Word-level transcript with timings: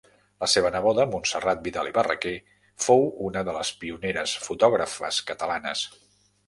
La 0.43 0.47
seva 0.53 0.69
neboda, 0.75 1.05
Montserrat 1.11 1.61
Vidal 1.67 1.91
i 1.91 1.93
Barraquer, 1.99 2.33
fou 2.89 3.07
una 3.29 3.47
de 3.51 3.57
les 3.61 3.75
pioneres 3.85 4.35
fotògrafes 4.49 5.23
catalanes. 5.33 5.89